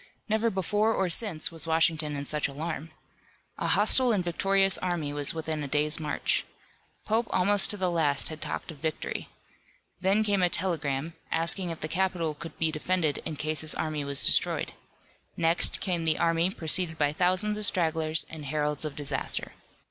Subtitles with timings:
[0.27, 2.89] Never before or since was Washington in such alarm.
[3.59, 6.43] A hostile and victorious army was within a day's march.
[7.05, 9.29] Pope almost to the last had talked of victory.
[10.01, 14.03] Then came a telegram, asking if the capital could be defended in case his army
[14.03, 14.73] was destroyed.
[15.37, 19.51] Next came the army preceded by thousands of stragglers and heralds of disaster.